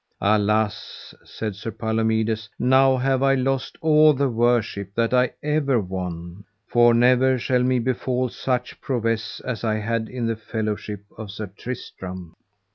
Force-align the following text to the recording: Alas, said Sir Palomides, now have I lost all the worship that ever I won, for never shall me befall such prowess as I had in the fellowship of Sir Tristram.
Alas, 0.19 1.13
said 1.23 1.55
Sir 1.55 1.69
Palomides, 1.69 2.49
now 2.57 2.97
have 2.97 3.21
I 3.21 3.35
lost 3.35 3.77
all 3.81 4.13
the 4.13 4.29
worship 4.29 4.95
that 4.95 5.13
ever 5.43 5.73
I 5.75 5.77
won, 5.77 6.43
for 6.67 6.95
never 6.95 7.37
shall 7.37 7.61
me 7.61 7.77
befall 7.77 8.27
such 8.27 8.81
prowess 8.81 9.39
as 9.41 9.63
I 9.63 9.75
had 9.75 10.09
in 10.09 10.25
the 10.25 10.35
fellowship 10.35 11.05
of 11.19 11.29
Sir 11.29 11.51
Tristram. 11.55 12.33